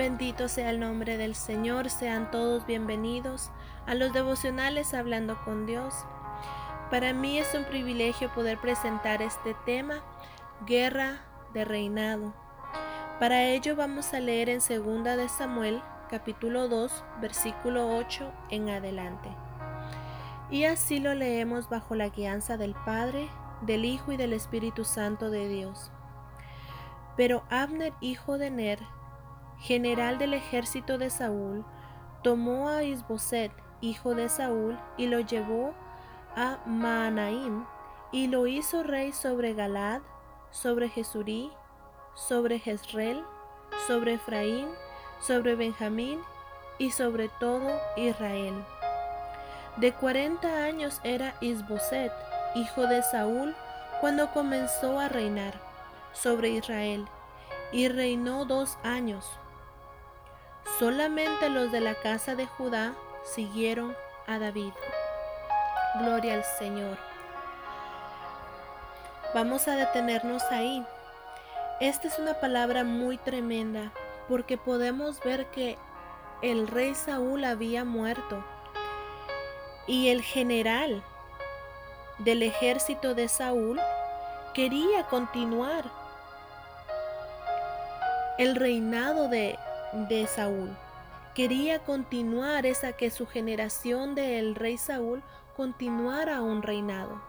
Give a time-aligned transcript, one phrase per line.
[0.00, 3.50] Bendito sea el nombre del Señor, sean todos bienvenidos
[3.84, 5.92] a los devocionales Hablando con Dios.
[6.90, 10.02] Para mí es un privilegio poder presentar este tema,
[10.66, 11.20] Guerra
[11.52, 12.32] de Reinado.
[13.18, 19.28] Para ello vamos a leer en 2 de Samuel, capítulo 2, versículo 8 en adelante.
[20.50, 23.28] Y así lo leemos bajo la guianza del Padre,
[23.60, 25.92] del Hijo y del Espíritu Santo de Dios.
[27.18, 28.78] Pero Abner, hijo de Ner,
[29.60, 31.64] general del ejército de Saúl,
[32.22, 35.72] tomó a Isboset, hijo de Saúl, y lo llevó
[36.36, 37.64] a Maanaim,
[38.12, 40.00] y lo hizo rey sobre Galad,
[40.50, 41.50] sobre Jesurí,
[42.14, 43.24] sobre Jezreel,
[43.86, 44.66] sobre Efraín,
[45.20, 46.20] sobre Benjamín
[46.78, 48.54] y sobre todo Israel.
[49.76, 52.12] De cuarenta años era Isboset,
[52.54, 53.54] hijo de Saúl,
[54.00, 55.54] cuando comenzó a reinar
[56.12, 57.06] sobre Israel,
[57.72, 59.39] y reinó dos años.
[60.78, 63.94] Solamente los de la casa de Judá siguieron
[64.26, 64.72] a David.
[65.98, 66.96] Gloria al Señor.
[69.34, 70.84] Vamos a detenernos ahí.
[71.80, 73.92] Esta es una palabra muy tremenda
[74.28, 75.78] porque podemos ver que
[76.42, 78.44] el rey Saúl había muerto
[79.86, 81.02] y el general
[82.18, 83.80] del ejército de Saúl
[84.54, 85.84] quería continuar
[88.38, 89.58] el reinado de
[89.92, 90.76] de Saúl.
[91.34, 95.22] Quería continuar esa que su generación del rey Saúl
[95.56, 97.20] continuara un reinado.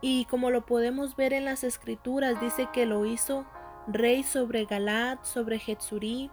[0.00, 3.44] Y como lo podemos ver en las escrituras, dice que lo hizo
[3.86, 6.30] rey sobre Galad, sobre Jetsurí,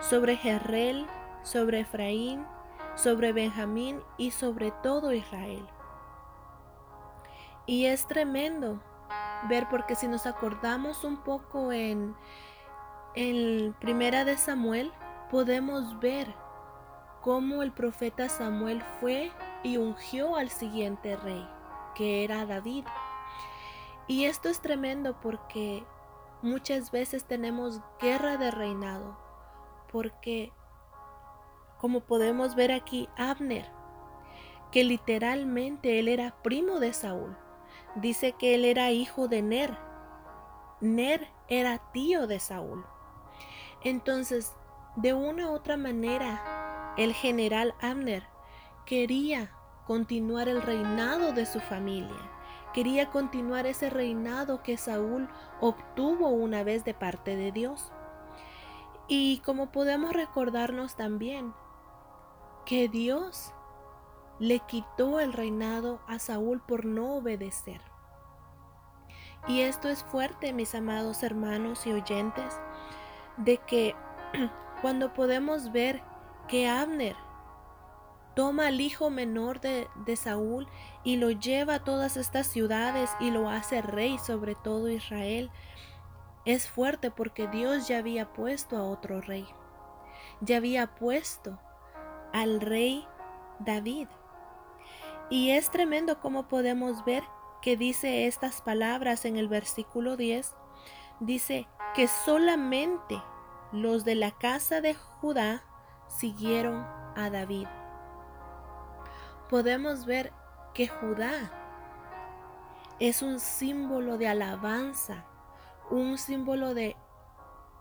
[0.00, 1.06] sobre Jerrel,
[1.42, 2.44] sobre Efraín,
[2.94, 5.66] sobre Benjamín y sobre todo Israel.
[7.66, 8.80] Y es tremendo
[9.48, 12.14] ver porque si nos acordamos un poco en
[13.16, 14.92] en Primera de Samuel
[15.30, 16.34] podemos ver
[17.22, 21.48] cómo el profeta Samuel fue y ungió al siguiente rey,
[21.94, 22.84] que era David.
[24.06, 25.82] Y esto es tremendo porque
[26.42, 29.18] muchas veces tenemos guerra de reinado,
[29.90, 30.52] porque
[31.78, 33.66] como podemos ver aquí, Abner,
[34.70, 37.34] que literalmente él era primo de Saúl,
[37.94, 39.78] dice que él era hijo de Ner.
[40.82, 42.84] Ner era tío de Saúl.
[43.86, 44.52] Entonces,
[44.96, 48.24] de una u otra manera, el general Abner
[48.84, 49.52] quería
[49.86, 52.18] continuar el reinado de su familia,
[52.74, 55.28] quería continuar ese reinado que Saúl
[55.60, 57.92] obtuvo una vez de parte de Dios.
[59.06, 61.54] Y como podemos recordarnos también
[62.64, 63.52] que Dios
[64.40, 67.82] le quitó el reinado a Saúl por no obedecer.
[69.46, 72.60] Y esto es fuerte, mis amados hermanos y oyentes,
[73.36, 73.94] de que
[74.82, 76.02] cuando podemos ver
[76.48, 77.16] que Abner
[78.34, 80.68] toma al hijo menor de, de, Saúl
[81.04, 85.50] y lo lleva a todas estas ciudades y lo hace rey sobre todo Israel,
[86.44, 89.46] es fuerte porque Dios ya había puesto a otro rey.
[90.40, 91.58] Ya había puesto
[92.32, 93.06] al rey
[93.58, 94.08] David.
[95.30, 97.24] Y es tremendo como podemos ver
[97.62, 100.54] que dice estas palabras en el versículo 10.
[101.20, 101.66] Dice,
[101.96, 103.22] que solamente
[103.72, 105.64] los de la casa de Judá
[106.08, 107.66] siguieron a David.
[109.48, 110.30] Podemos ver
[110.74, 111.50] que Judá
[113.00, 115.24] es un símbolo de alabanza,
[115.90, 116.96] un símbolo de,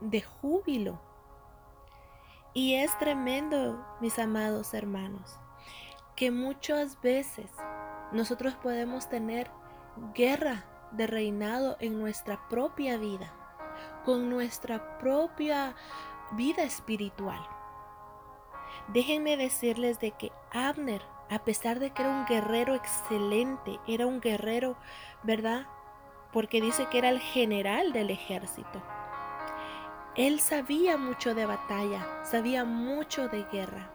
[0.00, 1.00] de júbilo.
[2.54, 5.40] Y es tremendo, mis amados hermanos,
[6.14, 7.50] que muchas veces
[8.12, 9.50] nosotros podemos tener
[10.14, 13.32] guerra de reinado en nuestra propia vida
[14.06, 15.74] con nuestra propia
[16.32, 17.40] vida espiritual.
[18.88, 24.20] Déjenme decirles de que Abner, a pesar de que era un guerrero excelente, era un
[24.20, 24.76] guerrero,
[25.24, 25.66] ¿verdad?
[26.32, 28.80] Porque dice que era el general del ejército.
[30.14, 33.90] Él sabía mucho de batalla, sabía mucho de guerra,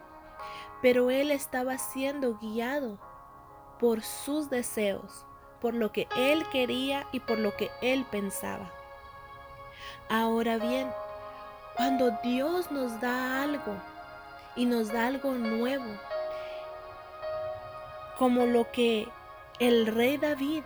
[0.82, 3.00] pero él estaba siendo guiado
[3.80, 5.26] por sus deseos,
[5.62, 8.70] por lo que él quería y por lo que él pensaba.
[10.10, 10.92] Ahora bien,
[11.78, 13.76] cuando Dios nos da algo
[14.56, 15.86] y nos da algo nuevo,
[18.18, 19.08] como lo que
[19.60, 20.64] el rey David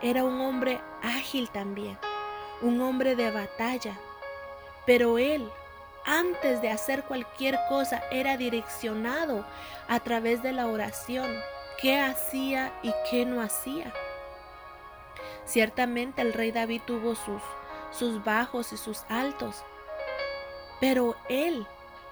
[0.00, 1.98] era un hombre ágil también,
[2.60, 3.96] un hombre de batalla,
[4.86, 5.48] pero él
[6.04, 9.44] antes de hacer cualquier cosa era direccionado
[9.88, 11.30] a través de la oración,
[11.80, 13.92] qué hacía y qué no hacía.
[15.44, 17.42] Ciertamente el rey David tuvo sus
[17.92, 19.62] sus bajos y sus altos.
[20.80, 21.64] pero él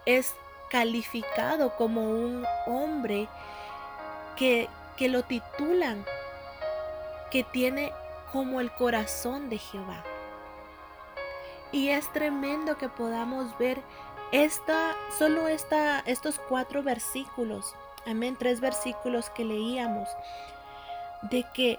[0.07, 0.33] es
[0.71, 3.29] calificado como un hombre
[4.37, 6.07] que, que lo titulan,
[7.33, 7.93] que tiene
[8.31, 10.05] como el corazón de Jehová.
[11.73, 13.83] Y es tremendo que podamos ver
[14.31, 17.75] esta, solo esta, estos cuatro versículos,
[18.07, 20.09] amén, tres versículos que leíamos,
[21.23, 21.79] de que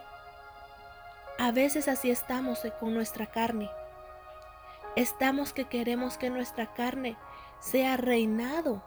[1.40, 3.70] a veces así estamos con nuestra carne.
[4.96, 7.18] Estamos que queremos que nuestra carne
[7.60, 8.84] sea reinado,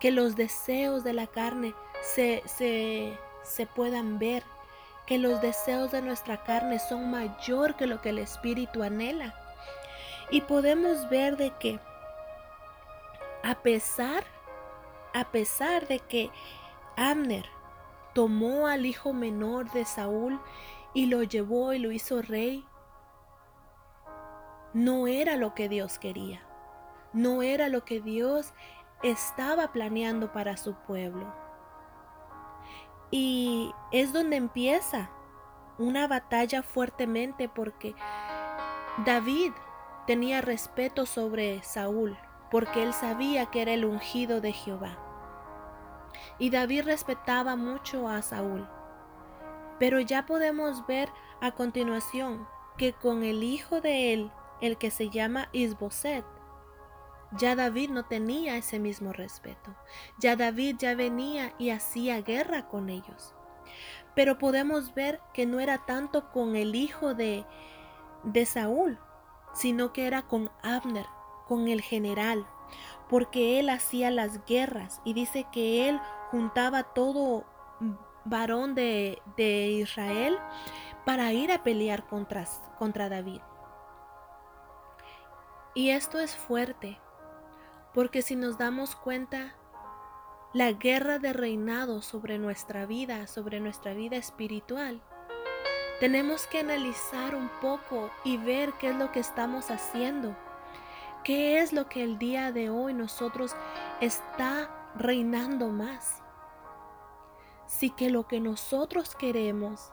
[0.00, 4.42] que los deseos de la carne se, se, se puedan ver,
[5.06, 9.34] que los deseos de nuestra carne son mayor que lo que el Espíritu anhela.
[10.30, 11.78] Y podemos ver de que
[13.42, 14.24] a pesar,
[15.14, 16.30] a pesar de que
[16.96, 17.46] Abner
[18.14, 20.40] tomó al hijo menor de Saúl
[20.94, 22.66] y lo llevó y lo hizo rey,
[24.74, 26.42] no era lo que Dios quería,
[27.12, 28.52] no era lo que Dios
[29.02, 31.32] estaba planeando para su pueblo.
[33.10, 35.10] Y es donde empieza
[35.78, 37.94] una batalla fuertemente porque
[39.04, 39.52] David
[40.06, 42.16] tenía respeto sobre Saúl,
[42.52, 44.98] porque él sabía que era el ungido de Jehová.
[46.38, 48.68] Y David respetaba mucho a Saúl.
[49.78, 51.08] Pero ya podemos ver
[51.40, 52.46] a continuación
[52.76, 56.26] que con el hijo de él, el que se llama Isboset,
[57.38, 59.74] ya David no tenía ese mismo respeto.
[60.18, 63.34] Ya David ya venía y hacía guerra con ellos.
[64.14, 67.46] Pero podemos ver que no era tanto con el hijo de,
[68.24, 68.98] de Saúl,
[69.54, 71.06] sino que era con Abner,
[71.52, 72.46] con el general,
[73.10, 76.00] porque él hacía las guerras y dice que él
[76.30, 77.44] juntaba todo
[78.24, 80.38] varón de, de Israel
[81.04, 82.46] para ir a pelear contra,
[82.78, 83.42] contra David.
[85.74, 86.98] Y esto es fuerte,
[87.92, 89.54] porque si nos damos cuenta,
[90.54, 95.02] la guerra de reinado sobre nuestra vida, sobre nuestra vida espiritual,
[96.00, 100.34] tenemos que analizar un poco y ver qué es lo que estamos haciendo.
[101.24, 103.54] ¿Qué es lo que el día de hoy nosotros
[104.00, 106.20] está reinando más?
[107.66, 109.92] Si que lo que nosotros queremos,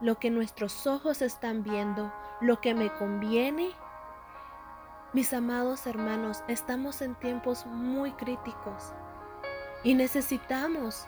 [0.00, 3.70] lo que nuestros ojos están viendo, lo que me conviene,
[5.12, 8.92] mis amados hermanos, estamos en tiempos muy críticos
[9.84, 11.06] y necesitamos,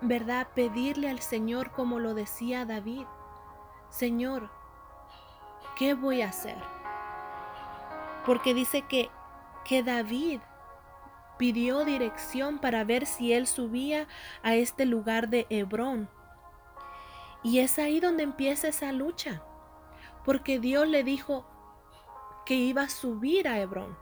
[0.00, 3.06] ¿verdad?, pedirle al Señor como lo decía David.
[3.90, 4.48] Señor,
[5.76, 6.56] ¿qué voy a hacer?
[8.24, 9.10] Porque dice que,
[9.64, 10.40] que David
[11.38, 14.06] pidió dirección para ver si él subía
[14.42, 16.08] a este lugar de Hebrón.
[17.42, 19.42] Y es ahí donde empieza esa lucha,
[20.24, 21.44] porque Dios le dijo,
[22.44, 23.96] que iba a subir a Hebrón,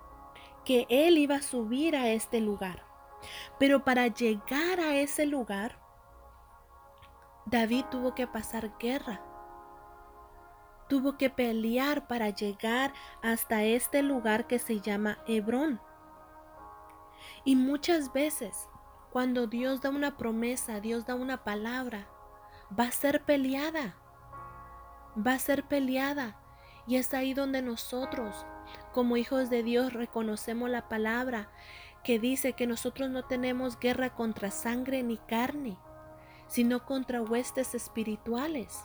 [0.65, 2.85] que él iba a subir a este lugar.
[3.59, 5.79] Pero para llegar a ese lugar,
[7.47, 9.21] David tuvo que pasar guerra.
[10.93, 12.93] Tuvo que pelear para llegar
[13.23, 15.81] hasta este lugar que se llama Hebrón.
[17.47, 18.69] Y muchas veces,
[19.11, 22.09] cuando Dios da una promesa, Dios da una palabra,
[22.79, 23.97] va a ser peleada.
[25.17, 26.37] Va a ser peleada.
[26.87, 28.45] Y es ahí donde nosotros,
[28.93, 31.49] como hijos de Dios, reconocemos la palabra
[32.05, 35.79] que dice que nosotros no tenemos guerra contra sangre ni carne,
[36.49, 38.85] sino contra huestes espirituales.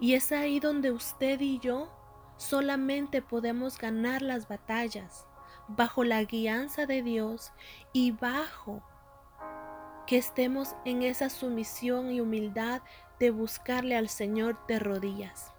[0.00, 1.90] Y es ahí donde usted y yo
[2.36, 5.26] solamente podemos ganar las batallas
[5.68, 7.52] bajo la guianza de Dios
[7.92, 8.82] y bajo
[10.06, 12.82] que estemos en esa sumisión y humildad
[13.18, 15.52] de buscarle al Señor de rodillas.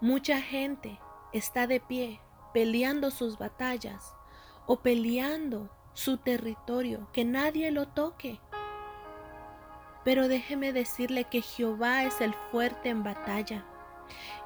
[0.00, 0.98] Mucha gente
[1.32, 2.20] está de pie
[2.52, 4.14] peleando sus batallas
[4.66, 8.40] o peleando su territorio, que nadie lo toque.
[10.08, 13.62] Pero déjeme decirle que Jehová es el fuerte en batalla,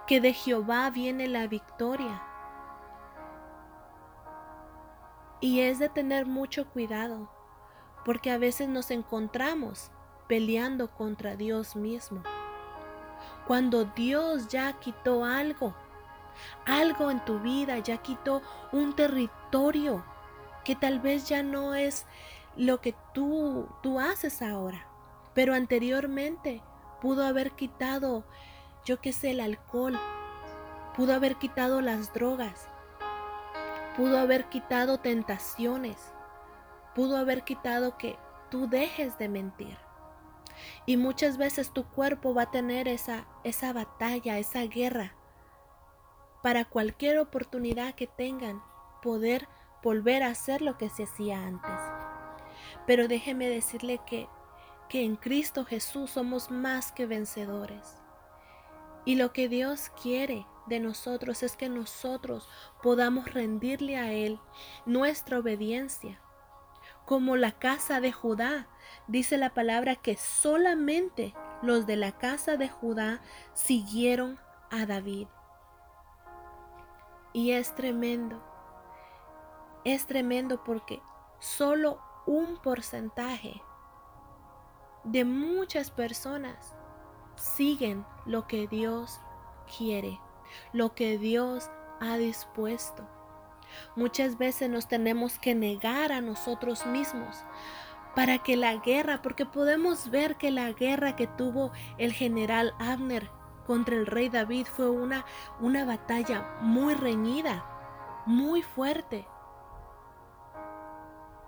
[0.08, 2.20] que de Jehová viene la victoria.
[5.38, 7.30] Y es de tener mucho cuidado,
[8.04, 9.92] porque a veces nos encontramos
[10.26, 12.24] peleando contra Dios mismo.
[13.46, 15.76] Cuando Dios ya quitó algo,
[16.66, 18.42] algo en tu vida, ya quitó
[18.72, 20.04] un territorio
[20.64, 22.04] que tal vez ya no es
[22.56, 24.88] lo que tú, tú haces ahora,
[25.34, 26.62] pero anteriormente
[27.00, 28.24] pudo haber quitado,
[28.84, 29.98] yo qué sé, el alcohol,
[30.96, 32.68] pudo haber quitado las drogas,
[33.96, 36.12] pudo haber quitado tentaciones,
[36.94, 38.18] pudo haber quitado que
[38.50, 39.78] tú dejes de mentir.
[40.86, 45.14] Y muchas veces tu cuerpo va a tener esa, esa batalla, esa guerra,
[46.42, 48.62] para cualquier oportunidad que tengan
[49.00, 49.48] poder
[49.82, 51.80] volver a hacer lo que se hacía antes.
[52.86, 54.28] Pero déjeme decirle que,
[54.92, 57.96] que en Cristo Jesús somos más que vencedores.
[59.06, 62.46] Y lo que Dios quiere de nosotros es que nosotros
[62.82, 64.38] podamos rendirle a Él
[64.84, 66.20] nuestra obediencia.
[67.06, 68.68] Como la casa de Judá,
[69.06, 71.32] dice la palabra que solamente
[71.62, 73.22] los de la casa de Judá
[73.54, 74.38] siguieron
[74.70, 75.26] a David.
[77.32, 78.44] Y es tremendo,
[79.86, 81.00] es tremendo porque
[81.40, 83.62] solo un porcentaje
[85.04, 86.76] de muchas personas
[87.36, 89.20] siguen lo que Dios
[89.76, 90.20] quiere,
[90.72, 93.08] lo que Dios ha dispuesto.
[93.96, 97.44] Muchas veces nos tenemos que negar a nosotros mismos
[98.14, 103.30] para que la guerra, porque podemos ver que la guerra que tuvo el general Abner
[103.66, 105.24] contra el rey David fue una,
[105.60, 107.64] una batalla muy reñida,
[108.26, 109.26] muy fuerte.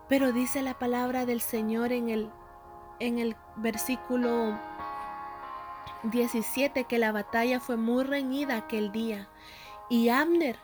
[0.08, 2.30] Pero dice la palabra del Señor en el,
[3.00, 4.58] en el versículo
[6.04, 9.28] 17 que la batalla fue muy reñida aquel día
[9.88, 10.58] y Abner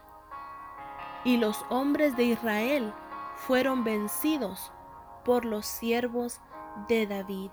[1.24, 2.92] y los hombres de Israel
[3.36, 4.72] fueron vencidos
[5.24, 6.40] por los siervos
[6.88, 7.50] de David.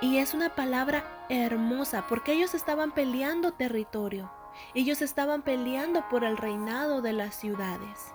[0.00, 4.30] Y es una palabra hermosa porque ellos estaban peleando territorio.
[4.74, 8.14] Ellos estaban peleando por el reinado de las ciudades.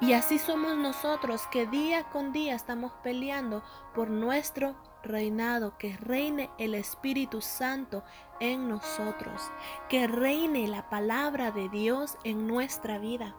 [0.00, 3.62] Y así somos nosotros que día con día estamos peleando
[3.94, 8.02] por nuestro reinado, que reine el Espíritu Santo
[8.40, 9.50] en nosotros,
[9.88, 13.36] que reine la palabra de Dios en nuestra vida,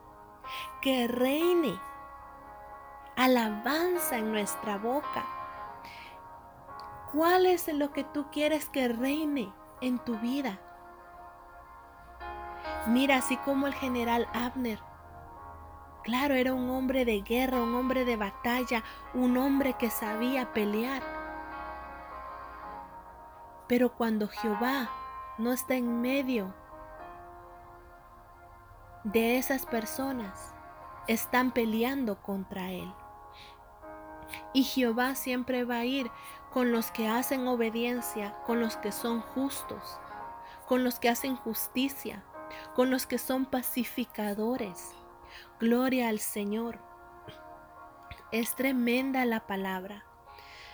[0.82, 1.78] que reine
[3.16, 5.26] alabanza en nuestra boca.
[7.12, 10.60] ¿Cuál es lo que tú quieres que reine en tu vida?
[12.88, 14.80] Mira, así como el general Abner
[16.06, 18.84] Claro, era un hombre de guerra, un hombre de batalla,
[19.16, 21.02] un hombre que sabía pelear.
[23.68, 24.88] Pero cuando Jehová
[25.40, 26.54] no está en medio
[29.04, 30.54] de esas personas,
[31.08, 32.94] están peleando contra él.
[34.54, 36.12] Y Jehová siempre va a ir
[36.54, 40.00] con los que hacen obediencia, con los que son justos,
[40.68, 42.24] con los que hacen justicia,
[42.76, 44.94] con los que son pacificadores
[45.60, 46.80] Gloria al Señor.
[48.32, 50.06] Es tremenda la palabra.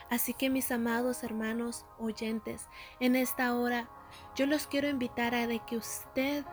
[0.10, 2.68] Así que mis amados hermanos oyentes,
[3.00, 3.88] en esta hora
[4.36, 6.44] yo los quiero invitar a de que usted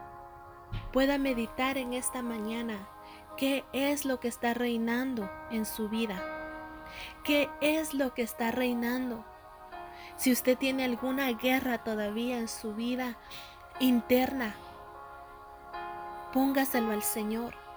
[0.93, 2.88] pueda meditar en esta mañana
[3.37, 6.23] qué es lo que está reinando en su vida.
[7.25, 9.25] ¿Qué es lo que está reinando?
[10.17, 13.17] Si usted tiene alguna guerra todavía en su vida
[13.81, 14.55] interna,
[16.33, 17.68] póngaselo al Señor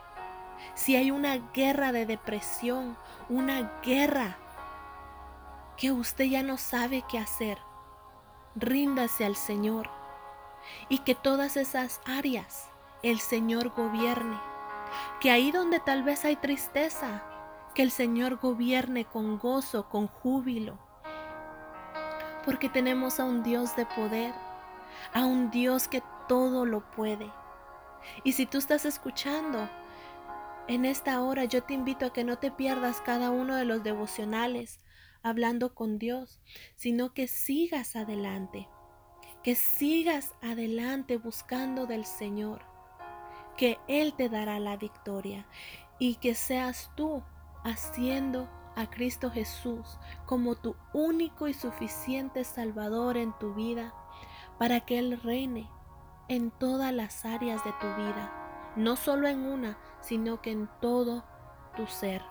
[0.73, 2.97] si hay una guerra de depresión,
[3.29, 4.37] una guerra
[5.77, 7.57] que usted ya no sabe qué hacer,
[8.55, 9.89] ríndase al Señor
[10.89, 12.69] y que todas esas áreas
[13.03, 14.39] el Señor gobierne.
[15.19, 17.23] Que ahí donde tal vez hay tristeza,
[17.73, 20.77] que el Señor gobierne con gozo, con júbilo.
[22.45, 24.33] Porque tenemos a un Dios de poder,
[25.13, 27.31] a un Dios que todo lo puede.
[28.23, 29.69] Y si tú estás escuchando
[30.71, 33.83] en esta hora yo te invito a que no te pierdas cada uno de los
[33.83, 34.79] devocionales
[35.21, 36.39] hablando con Dios,
[36.77, 38.69] sino que sigas adelante,
[39.43, 42.61] que sigas adelante buscando del Señor,
[43.57, 45.45] que Él te dará la victoria
[45.99, 47.21] y que seas tú
[47.65, 53.93] haciendo a Cristo Jesús como tu único y suficiente Salvador en tu vida,
[54.57, 55.69] para que Él reine
[56.29, 58.40] en todas las áreas de tu vida
[58.75, 61.23] no solo en una, sino que en todo
[61.75, 62.21] tu ser.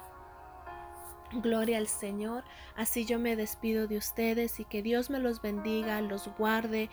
[1.33, 2.45] Gloria al Señor.
[2.77, 6.91] Así yo me despido de ustedes y que Dios me los bendiga, los guarde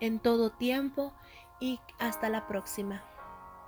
[0.00, 1.12] en todo tiempo
[1.58, 3.02] y hasta la próxima.